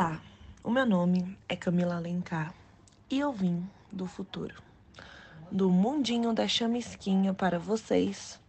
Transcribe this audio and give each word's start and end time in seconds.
Olá, 0.00 0.18
o 0.64 0.70
meu 0.70 0.86
nome 0.86 1.36
é 1.46 1.54
Camila 1.54 1.96
Alencar 1.96 2.54
e 3.10 3.20
eu 3.20 3.30
vim 3.30 3.68
do 3.92 4.06
futuro, 4.06 4.54
do 5.52 5.68
mundinho 5.68 6.32
da 6.32 6.48
chamisquinha 6.48 7.34
para 7.34 7.58
vocês. 7.58 8.40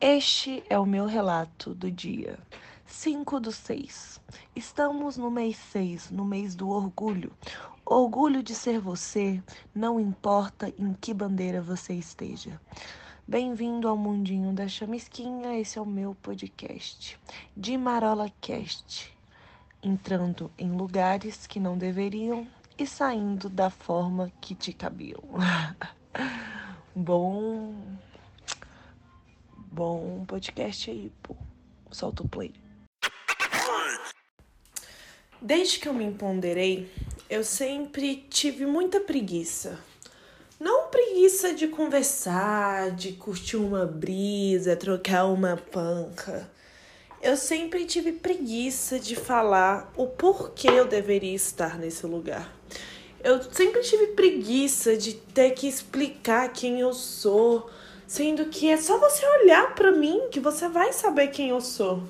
Este 0.00 0.64
é 0.66 0.78
o 0.78 0.86
meu 0.86 1.04
relato 1.04 1.74
do 1.74 1.90
dia 1.90 2.38
5 2.86 3.38
do 3.38 3.52
6. 3.52 4.18
Estamos 4.56 5.18
no 5.18 5.30
mês 5.30 5.58
6, 5.72 6.10
no 6.10 6.24
mês 6.24 6.54
do 6.54 6.70
orgulho. 6.70 7.34
Orgulho 7.84 8.42
de 8.42 8.54
ser 8.54 8.80
você, 8.80 9.42
não 9.74 10.00
importa 10.00 10.72
em 10.78 10.94
que 10.94 11.12
bandeira 11.12 11.60
você 11.60 11.92
esteja. 11.92 12.58
Bem-vindo 13.28 13.88
ao 13.88 13.96
mundinho 13.98 14.54
da 14.54 14.66
chamisquinha, 14.68 15.60
esse 15.60 15.78
é 15.78 15.82
o 15.82 15.86
meu 15.86 16.14
podcast, 16.14 17.20
de 17.54 17.76
Marola 17.76 18.32
Cast 18.40 19.13
entrando 19.84 20.50
em 20.58 20.70
lugares 20.70 21.46
que 21.46 21.60
não 21.60 21.76
deveriam 21.76 22.48
e 22.78 22.86
saindo 22.86 23.50
da 23.50 23.68
forma 23.68 24.32
que 24.40 24.54
te 24.54 24.72
cabiam. 24.72 25.22
bom. 26.96 27.74
Bom 29.70 30.24
podcast 30.26 30.90
aí, 30.90 31.12
pô. 31.22 31.36
Solta 31.90 32.22
o 32.22 32.28
play. 32.28 32.52
Desde 35.40 35.78
que 35.78 35.88
eu 35.88 35.92
me 35.92 36.04
empoderei, 36.04 36.90
eu 37.28 37.44
sempre 37.44 38.16
tive 38.30 38.64
muita 38.64 39.00
preguiça. 39.00 39.78
Não 40.58 40.88
preguiça 40.88 41.52
de 41.52 41.68
conversar, 41.68 42.92
de 42.92 43.12
curtir 43.12 43.56
uma 43.56 43.84
brisa, 43.84 44.76
trocar 44.76 45.26
uma 45.26 45.56
panca 45.56 46.50
eu 47.24 47.38
sempre 47.38 47.86
tive 47.86 48.12
preguiça 48.12 49.00
de 49.00 49.16
falar 49.16 49.90
o 49.96 50.06
porquê 50.06 50.68
eu 50.68 50.84
deveria 50.84 51.34
estar 51.34 51.78
nesse 51.78 52.06
lugar. 52.06 52.54
Eu 53.22 53.42
sempre 53.50 53.80
tive 53.80 54.08
preguiça 54.08 54.94
de 54.94 55.14
ter 55.14 55.52
que 55.52 55.66
explicar 55.66 56.52
quem 56.52 56.80
eu 56.80 56.92
sou, 56.92 57.70
sendo 58.06 58.44
que 58.50 58.68
é 58.68 58.76
só 58.76 58.98
você 58.98 59.24
olhar 59.40 59.74
para 59.74 59.90
mim 59.90 60.28
que 60.30 60.38
você 60.38 60.68
vai 60.68 60.92
saber 60.92 61.28
quem 61.28 61.48
eu 61.48 61.62
sou. 61.62 62.02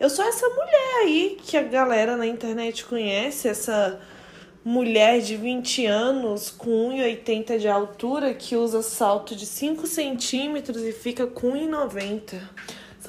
Eu 0.00 0.10
sou 0.10 0.24
essa 0.24 0.48
mulher 0.48 1.02
aí 1.02 1.38
que 1.40 1.56
a 1.56 1.62
galera 1.62 2.16
na 2.16 2.26
internet 2.26 2.84
conhece, 2.84 3.46
essa 3.46 4.00
mulher 4.64 5.20
de 5.20 5.36
20 5.36 5.86
anos 5.86 6.50
com 6.50 6.90
1,80 6.90 7.58
de 7.58 7.68
altura 7.68 8.34
que 8.34 8.56
usa 8.56 8.82
salto 8.82 9.36
de 9.36 9.46
5 9.46 9.86
centímetros 9.86 10.82
e 10.82 10.90
fica 10.90 11.28
com 11.28 11.52
1,90 11.52 12.40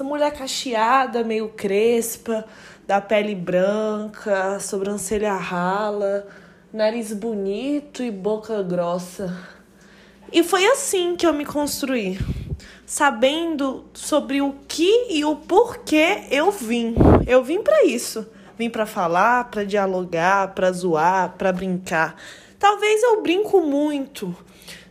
essa 0.00 0.04
mulher 0.08 0.32
cacheada, 0.32 1.22
meio 1.22 1.50
crespa, 1.50 2.46
da 2.86 3.02
pele 3.02 3.34
branca, 3.34 4.58
sobrancelha 4.58 5.34
rala, 5.34 6.26
nariz 6.72 7.12
bonito 7.12 8.02
e 8.02 8.10
boca 8.10 8.62
grossa. 8.62 9.36
E 10.32 10.42
foi 10.42 10.64
assim 10.64 11.16
que 11.16 11.26
eu 11.26 11.34
me 11.34 11.44
construí, 11.44 12.18
sabendo 12.86 13.84
sobre 13.92 14.40
o 14.40 14.54
que 14.66 15.08
e 15.10 15.22
o 15.22 15.36
porquê 15.36 16.22
eu 16.30 16.50
vim. 16.50 16.94
Eu 17.26 17.44
vim 17.44 17.62
para 17.62 17.84
isso. 17.84 18.26
Vim 18.56 18.70
para 18.70 18.86
falar, 18.86 19.50
para 19.50 19.64
dialogar, 19.64 20.54
para 20.54 20.72
zoar, 20.72 21.34
para 21.36 21.52
brincar. 21.52 22.16
Talvez 22.58 23.02
eu 23.02 23.22
brinco 23.22 23.60
muito, 23.60 24.34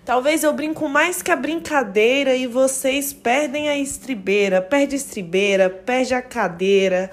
Talvez 0.09 0.43
eu 0.43 0.51
brinco 0.51 0.89
mais 0.89 1.21
que 1.21 1.29
a 1.29 1.35
brincadeira 1.35 2.33
e 2.35 2.47
vocês 2.47 3.13
perdem 3.13 3.69
a 3.69 3.77
estribeira, 3.77 4.59
perde 4.59 4.95
a 4.95 4.97
estribeira, 4.97 5.69
perde 5.69 6.15
a 6.15 6.19
cadeira, 6.19 7.11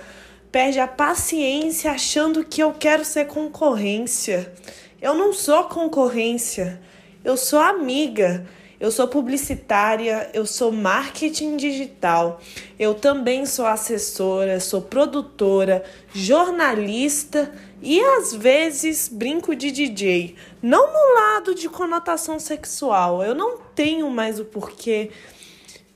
perde 0.51 0.81
a 0.81 0.89
paciência 0.89 1.91
achando 1.91 2.43
que 2.43 2.63
eu 2.63 2.73
quero 2.73 3.05
ser 3.05 3.27
concorrência. 3.27 4.51
Eu 4.99 5.15
não 5.15 5.35
sou 5.35 5.65
concorrência, 5.65 6.81
eu 7.23 7.37
sou 7.37 7.59
amiga. 7.59 8.47
Eu 8.79 8.91
sou 8.91 9.09
publicitária, 9.09 10.29
eu 10.35 10.45
sou 10.45 10.71
marketing 10.71 11.57
digital, 11.57 12.41
eu 12.79 12.93
também 12.93 13.47
sou 13.47 13.65
assessora, 13.65 14.61
sou 14.61 14.83
produtora, 14.83 15.83
jornalista 16.13 17.51
e 17.81 17.99
às 18.01 18.35
vezes 18.35 19.09
brinco 19.09 19.57
de 19.57 19.71
DJ. 19.71 20.35
Não 20.61 20.93
no 20.93 21.15
lado 21.15 21.55
de 21.55 21.71
conotação 21.71 22.39
sexual, 22.39 23.23
eu 23.23 23.35
não 23.35 23.59
tenho 23.75 24.11
mais 24.11 24.39
o 24.39 24.45
porquê 24.45 25.11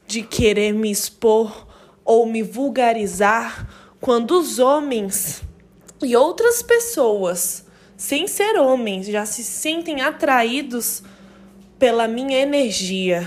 de 0.07 0.23
querer 0.23 0.73
me 0.73 0.91
expor 0.91 1.67
ou 2.03 2.25
me 2.25 2.43
vulgarizar 2.43 3.69
quando 4.01 4.41
os 4.41 4.59
homens 4.59 5.43
e 6.03 6.17
outras 6.17 6.63
pessoas, 6.63 7.67
sem 7.95 8.27
ser 8.27 8.59
homens, 8.59 9.07
já 9.07 9.27
se 9.27 9.45
sentem 9.45 10.01
atraídos 10.01 11.03
pela 11.81 12.07
minha 12.07 12.39
energia. 12.39 13.27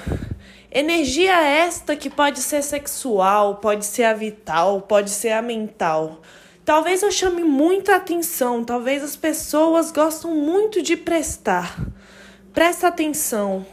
Energia 0.71 1.41
esta 1.41 1.95
que 1.95 2.07
pode 2.07 2.39
ser 2.39 2.61
sexual, 2.61 3.55
pode 3.55 3.83
ser 3.83 4.03
a 4.03 4.13
vital, 4.13 4.81
pode 4.81 5.09
ser 5.09 5.31
a 5.31 5.41
mental. 5.41 6.21
Talvez 6.63 7.01
eu 7.01 7.11
chame 7.11 7.43
muita 7.43 7.95
atenção, 7.95 8.63
talvez 8.63 9.03
as 9.03 9.15
pessoas 9.15 9.91
gostam 9.91 10.35
muito 10.35 10.83
de 10.83 10.95
prestar. 10.95 11.75
Presta 12.53 12.87
atenção 12.87 13.65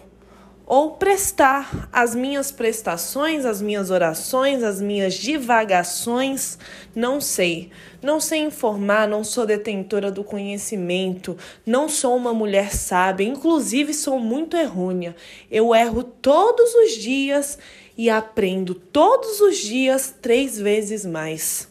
ou 0.71 0.93
prestar 0.93 1.89
as 1.93 2.15
minhas 2.15 2.53
prestações, 2.53 3.45
as 3.45 3.61
minhas 3.61 3.91
orações, 3.91 4.63
as 4.63 4.81
minhas 4.81 5.15
divagações, 5.15 6.57
não 6.95 7.21
sei. 7.21 7.73
Não 8.01 8.21
sei 8.21 8.43
informar, 8.43 9.09
não 9.09 9.25
sou 9.25 9.45
detentora 9.45 10.13
do 10.13 10.23
conhecimento, 10.23 11.37
não 11.67 11.89
sou 11.89 12.17
uma 12.17 12.33
mulher 12.33 12.73
sábia, 12.73 13.27
inclusive 13.27 13.93
sou 13.93 14.21
muito 14.21 14.57
errônea. 14.57 15.17
Eu 15.51 15.75
erro 15.75 16.05
todos 16.05 16.73
os 16.73 16.93
dias 16.93 17.59
e 17.99 18.09
aprendo 18.09 18.73
todos 18.73 19.41
os 19.41 19.59
dias 19.59 20.15
três 20.23 20.57
vezes 20.57 21.05
mais 21.05 21.70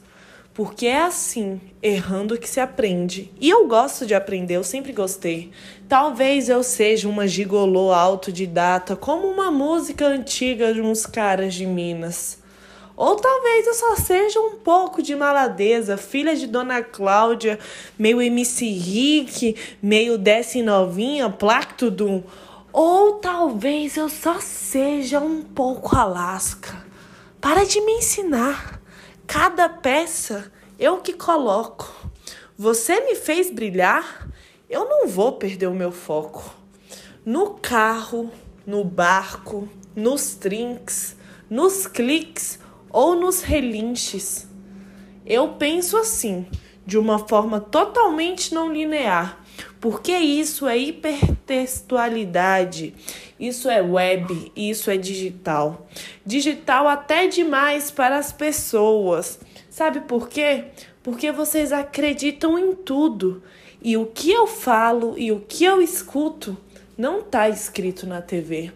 porque 0.59 0.87
é 0.87 1.03
assim, 1.03 1.61
errando 1.81 2.37
que 2.37 2.49
se 2.49 2.59
aprende. 2.59 3.31
E 3.39 3.49
eu 3.49 3.65
gosto 3.65 4.05
de 4.05 4.13
aprender, 4.13 4.57
eu 4.57 4.63
sempre 4.65 4.91
gostei. 4.91 5.51
Talvez 5.87 6.49
eu 6.49 6.63
seja 6.63 7.07
uma 7.07 7.25
gigolô 7.25 7.93
autodidata, 7.93 8.93
como 8.93 9.25
uma 9.25 9.49
música 9.49 10.05
antiga 10.05 10.73
de 10.73 10.81
uns 10.81 11.05
caras 11.05 11.53
de 11.53 11.65
Minas. 11.65 12.39
Ou 12.97 13.15
talvez 13.15 13.67
eu 13.67 13.73
só 13.73 13.95
seja 13.95 14.37
um 14.41 14.57
pouco 14.57 15.01
de 15.01 15.15
maladeza, 15.15 15.95
filha 15.95 16.35
de 16.35 16.45
Dona 16.45 16.83
Cláudia, 16.83 17.57
meio 17.97 18.21
MC 18.21 18.65
Rick, 18.65 19.55
meio 19.81 20.17
desce 20.17 20.61
novinha, 20.61 21.29
Plactudum. 21.29 22.21
Ou 22.73 23.13
talvez 23.13 23.95
eu 23.95 24.09
só 24.09 24.41
seja 24.41 25.21
um 25.21 25.41
pouco 25.41 25.95
Alaska. 25.95 26.85
Para 27.39 27.63
de 27.63 27.79
me 27.79 27.93
ensinar. 27.93 28.78
Cada 29.31 29.69
peça 29.69 30.51
eu 30.79 30.97
que 31.01 31.13
coloco. 31.13 31.93
Você 32.57 32.99
me 33.01 33.13
fez 33.13 33.51
brilhar, 33.51 34.27
eu 34.67 34.89
não 34.89 35.07
vou 35.07 35.33
perder 35.33 35.67
o 35.67 35.75
meu 35.75 35.91
foco. 35.91 36.51
No 37.23 37.51
carro, 37.51 38.31
no 38.65 38.83
barco, 38.83 39.69
nos 39.95 40.33
trinks, 40.33 41.15
nos 41.47 41.85
cliques 41.85 42.57
ou 42.89 43.13
nos 43.13 43.43
relinches. 43.43 44.47
Eu 45.23 45.49
penso 45.49 45.95
assim, 45.95 46.47
de 46.83 46.97
uma 46.97 47.19
forma 47.27 47.59
totalmente 47.59 48.51
não 48.51 48.73
linear, 48.73 49.37
porque 49.79 50.11
isso 50.11 50.67
é 50.67 50.77
hipertextualidade, 50.77 52.93
isso 53.39 53.69
é 53.69 53.81
web, 53.81 54.51
isso 54.55 54.91
é 54.91 54.97
digital. 54.97 55.87
Digital 56.25 56.85
até 56.87 57.27
demais 57.27 57.89
para 57.89 58.17
as 58.17 58.33
pessoas. 58.33 59.39
Sabe 59.69 60.01
por 60.01 60.27
quê? 60.27 60.65
Porque 61.01 61.31
vocês 61.31 61.71
acreditam 61.71 62.59
em 62.59 62.75
tudo. 62.75 63.41
E 63.81 63.95
o 63.95 64.07
que 64.07 64.29
eu 64.29 64.45
falo 64.45 65.17
e 65.17 65.31
o 65.31 65.39
que 65.39 65.63
eu 65.63 65.81
escuto 65.81 66.57
não 66.97 67.19
está 67.19 67.47
escrito 67.47 68.05
na 68.05 68.21
TV. 68.21 68.73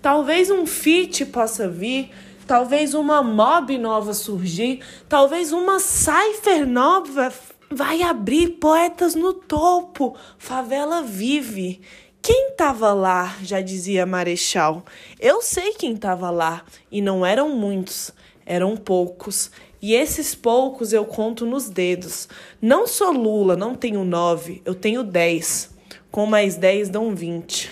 Talvez 0.00 0.48
um 0.50 0.64
feat 0.64 1.26
possa 1.26 1.68
vir, 1.68 2.08
talvez 2.46 2.94
uma 2.94 3.20
mob 3.22 3.76
nova 3.78 4.14
surgir, 4.14 4.78
talvez 5.08 5.52
uma 5.52 5.80
cipher 5.80 6.64
nova 6.64 7.32
vai 7.74 8.02
abrir 8.02 8.58
poetas 8.60 9.14
no 9.14 9.32
topo. 9.32 10.16
Favela 10.38 11.02
vive. 11.02 11.80
Quem 12.20 12.50
estava 12.50 12.92
lá, 12.92 13.36
já 13.42 13.60
dizia 13.60 14.06
Marechal. 14.06 14.84
Eu 15.18 15.42
sei 15.42 15.72
quem 15.72 15.94
estava 15.94 16.30
lá, 16.30 16.64
e 16.90 17.02
não 17.02 17.26
eram 17.26 17.48
muitos, 17.48 18.12
eram 18.46 18.76
poucos. 18.76 19.50
E 19.80 19.94
esses 19.94 20.32
poucos 20.32 20.92
eu 20.92 21.04
conto 21.04 21.44
nos 21.44 21.68
dedos. 21.68 22.28
Não 22.60 22.86
sou 22.86 23.10
Lula, 23.10 23.56
não 23.56 23.74
tenho 23.74 24.04
nove, 24.04 24.62
eu 24.64 24.74
tenho 24.74 25.02
dez. 25.02 25.70
Com 26.12 26.24
mais 26.24 26.54
dez 26.54 26.88
dão 26.88 27.12
vinte. 27.12 27.68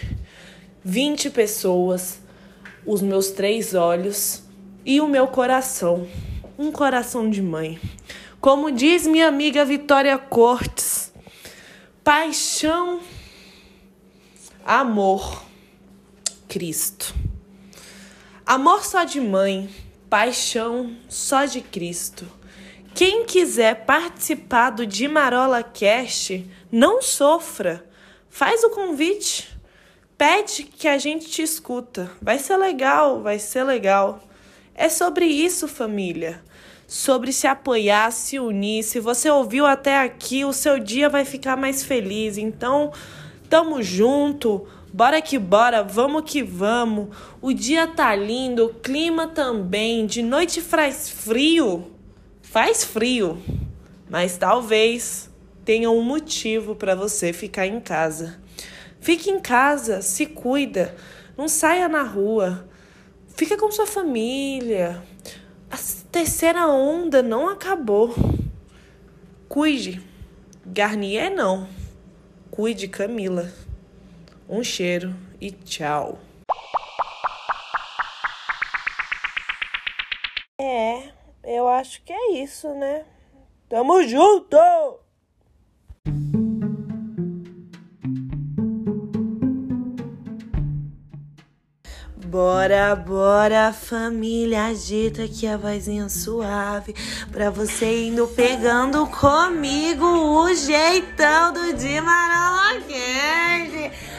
Vinte 0.83 1.31
pessoas, 1.31 2.21
os 2.85 3.01
meus 3.01 3.31
três 3.31 3.75
olhos 3.75 4.43
e 4.85 5.01
o 5.01 5.07
meu 5.07 5.29
coração. 5.29 6.09
Um 6.59 6.73
coração 6.73 7.31
de 7.31 7.41
mãe. 7.41 7.79
Como 8.41 8.71
diz 8.71 9.07
minha 9.07 9.29
amiga 9.29 9.67
Vitória 9.67 10.17
Cortes, 10.17 11.13
paixão, 12.03 12.99
amor, 14.65 15.43
Cristo. 16.49 17.15
Amor 18.47 18.83
só 18.83 19.05
de 19.05 19.21
mãe, 19.21 19.69
paixão 20.09 20.97
só 21.07 21.45
de 21.45 21.61
Cristo. 21.61 22.27
Quem 22.95 23.27
quiser 23.27 23.85
participar 23.85 24.71
do 24.71 24.87
Dimarola 24.87 25.63
Cast, 25.63 26.51
não 26.73 27.03
sofra. 27.03 27.87
Faz 28.31 28.65
o 28.65 28.71
convite. 28.71 29.55
Pede 30.17 30.65
que 30.65 30.89
a 30.89 30.97
gente 30.97 31.29
te 31.29 31.43
escuta. 31.43 32.11
Vai 32.23 32.39
ser 32.39 32.57
legal, 32.57 33.21
vai 33.21 33.39
ser 33.39 33.65
legal. 33.65 34.30
É 34.75 34.89
sobre 34.89 35.27
isso, 35.27 35.69
família. 35.69 36.43
Sobre 36.87 37.33
se 37.33 37.47
apoiar, 37.47 38.11
se 38.11 38.39
unir. 38.39 38.83
Se 38.83 38.99
você 38.99 39.31
ouviu 39.31 39.67
até 39.67 39.99
aqui, 39.99 40.45
o 40.45 40.53
seu 40.53 40.79
dia 40.79 41.09
vai 41.09 41.25
ficar 41.25 41.57
mais 41.57 41.85
feliz. 41.85 42.39
Então, 42.39 42.93
tamo 43.49 43.83
junto. 43.83 44.67
Bora 44.93 45.23
que 45.23 45.39
bora, 45.39 45.83
vamos 45.85 46.23
que 46.25 46.43
vamos. 46.43 47.15
O 47.41 47.53
dia 47.53 47.87
tá 47.87 48.15
lindo, 48.15 48.67
o 48.67 48.75
clima 48.75 49.29
também. 49.29 50.05
De 50.05 50.23
noite 50.23 50.61
faz 50.61 51.09
frio. 51.09 51.91
Faz 52.43 52.83
frio, 52.83 53.41
mas 54.09 54.37
talvez 54.37 55.31
tenha 55.65 55.89
um 55.89 56.03
motivo 56.03 56.75
para 56.75 56.97
você 56.97 57.33
ficar 57.33 57.65
em 57.65 57.79
casa. 57.79 58.41
Fique 59.01 59.31
em 59.31 59.39
casa, 59.39 60.03
se 60.03 60.27
cuida, 60.27 60.97
não 61.39 61.47
saia 61.47 61.89
na 61.89 62.03
rua. 62.03 62.69
Fica 63.41 63.57
com 63.57 63.71
sua 63.71 63.87
família. 63.87 65.03
A 65.71 65.77
terceira 66.13 66.69
onda 66.69 67.23
não 67.23 67.49
acabou. 67.49 68.15
Cuide. 69.49 70.07
Garnier 70.67 71.31
não. 71.31 71.67
Cuide, 72.51 72.87
Camila. 72.87 73.51
Um 74.47 74.63
cheiro 74.63 75.17
e 75.41 75.51
tchau. 75.51 76.19
É. 80.61 81.11
Eu 81.43 81.67
acho 81.67 82.03
que 82.03 82.13
é 82.13 82.33
isso, 82.43 82.69
né? 82.75 83.07
Tamo 83.71 84.03
junto! 84.03 84.59
Bora, 92.27 92.95
bora, 92.95 93.73
família, 93.73 94.67
agita 94.67 95.25
aqui 95.25 95.47
a 95.47 95.57
vozinha 95.57 96.09
suave 96.09 96.95
Pra 97.33 97.51
você 97.51 98.07
indo 98.07 98.29
pegando 98.29 99.07
comigo 99.07 100.05
o 100.05 100.55
jeitão 100.55 101.53
do 101.53 101.73
Dimarola 101.73 102.81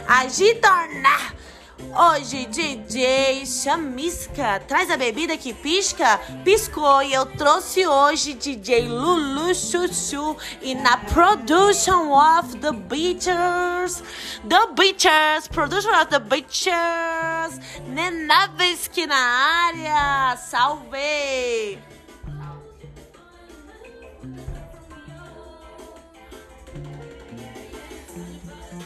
Agita, 0.08 0.70
né? 0.88 1.41
Hoje, 1.90 2.46
DJ 2.46 3.46
Chamisca 3.46 4.62
traz 4.68 4.90
a 4.90 4.96
bebida 4.96 5.36
que 5.36 5.54
pisca? 5.54 6.20
Piscou 6.44 7.02
e 7.02 7.14
eu 7.14 7.26
trouxe 7.26 7.86
hoje 7.86 8.34
DJ 8.34 8.88
Lulu 8.88 9.54
Chuchu 9.54 10.38
e 10.62 10.76
na 10.76 10.98
production 10.98 12.12
of 12.12 12.58
the 12.58 12.72
Beachers, 12.72 14.04
The 14.48 14.68
Beachers, 14.74 15.48
production 15.50 15.92
of 15.92 16.06
the 16.08 16.20
Beachers, 16.20 17.60
Nenavisky 17.88 19.06
na 19.06 19.16
área, 19.16 20.38
salve! 20.38 21.80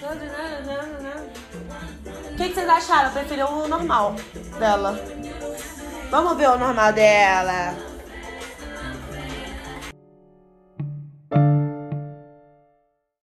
Não, 0.02 0.16
não, 0.16 0.30
não, 0.66 1.02
não. 1.02 2.15
O 2.36 2.38
que, 2.38 2.50
que 2.50 2.56
vocês 2.56 2.68
acharam? 2.68 3.06
Eu 3.06 3.12
preferi 3.14 3.42
o 3.44 3.66
normal 3.66 4.14
dela. 4.60 5.00
Vamos 6.12 6.36
ver 6.36 6.50
o 6.50 6.58
normal 6.58 6.92
dela. 6.92 7.74